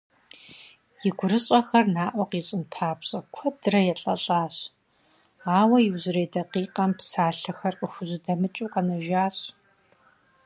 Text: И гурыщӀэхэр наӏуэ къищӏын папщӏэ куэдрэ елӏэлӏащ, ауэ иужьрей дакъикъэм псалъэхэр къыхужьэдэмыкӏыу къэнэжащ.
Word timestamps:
И 1.07 1.09
гурыщӀэхэр 1.17 1.85
наӏуэ 1.95 2.25
къищӏын 2.29 2.63
папщӏэ 2.73 3.19
куэдрэ 3.33 3.79
елӏэлӏащ, 3.93 4.55
ауэ 5.59 5.77
иужьрей 5.87 6.27
дакъикъэм 6.33 6.91
псалъэхэр 6.97 7.73
къыхужьэдэмыкӏыу 7.79 8.71
къэнэжащ. 8.73 9.37